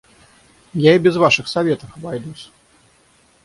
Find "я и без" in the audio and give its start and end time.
0.73-1.15